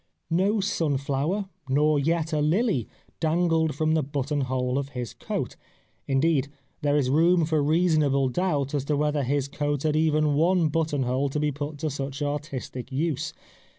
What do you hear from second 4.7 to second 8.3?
of his coat; indeed, there is room for reasonable